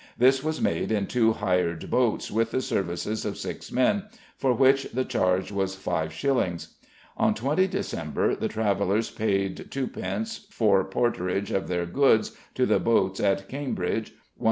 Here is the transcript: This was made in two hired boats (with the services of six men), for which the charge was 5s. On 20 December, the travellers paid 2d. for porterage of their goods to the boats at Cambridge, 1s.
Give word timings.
This 0.17 0.43
was 0.43 0.59
made 0.59 0.91
in 0.91 1.05
two 1.05 1.31
hired 1.33 1.91
boats 1.91 2.31
(with 2.31 2.49
the 2.49 2.61
services 2.63 3.23
of 3.23 3.37
six 3.37 3.71
men), 3.71 4.05
for 4.35 4.51
which 4.51 4.85
the 4.93 5.05
charge 5.05 5.51
was 5.51 5.75
5s. 5.75 6.69
On 7.17 7.35
20 7.35 7.67
December, 7.67 8.35
the 8.35 8.47
travellers 8.47 9.11
paid 9.11 9.57
2d. 9.69 10.51
for 10.51 10.83
porterage 10.85 11.51
of 11.51 11.67
their 11.67 11.85
goods 11.85 12.31
to 12.55 12.65
the 12.65 12.79
boats 12.79 13.19
at 13.19 13.47
Cambridge, 13.47 14.13
1s. 14.13 14.17